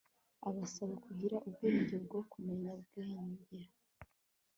abasaba 0.47 0.93
kugira 1.05 1.35
ubwenge 1.47 1.95
bwo 2.05 2.19
kumenya 2.31 2.71
kwegera 2.87 3.71